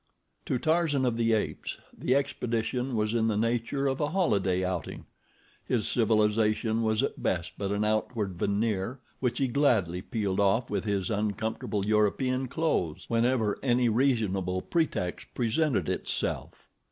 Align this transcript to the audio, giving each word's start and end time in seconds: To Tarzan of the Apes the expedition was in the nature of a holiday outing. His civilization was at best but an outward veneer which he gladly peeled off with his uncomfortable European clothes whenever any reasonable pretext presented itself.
To 0.47 0.57
Tarzan 0.57 1.05
of 1.05 1.15
the 1.15 1.33
Apes 1.33 1.77
the 1.95 2.15
expedition 2.15 2.95
was 2.95 3.13
in 3.13 3.27
the 3.27 3.37
nature 3.37 3.85
of 3.85 4.01
a 4.01 4.09
holiday 4.09 4.63
outing. 4.65 5.05
His 5.63 5.87
civilization 5.87 6.81
was 6.81 7.03
at 7.03 7.21
best 7.21 7.53
but 7.55 7.69
an 7.71 7.85
outward 7.85 8.33
veneer 8.39 8.99
which 9.19 9.37
he 9.37 9.47
gladly 9.47 10.01
peeled 10.01 10.39
off 10.39 10.71
with 10.71 10.85
his 10.85 11.11
uncomfortable 11.11 11.85
European 11.85 12.47
clothes 12.47 13.05
whenever 13.09 13.59
any 13.61 13.89
reasonable 13.89 14.63
pretext 14.63 15.27
presented 15.35 15.87
itself. 15.87 16.67